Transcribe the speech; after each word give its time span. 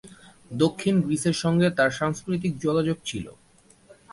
দক্ষিণ 0.53 0.95
গ্রিসের 1.05 1.35
সঙ্গে 1.43 1.67
তার 1.77 1.91
সাংস্কৃতিক 1.99 2.53
যোগাযোগ 2.57 2.97
ছিল। 3.05 3.25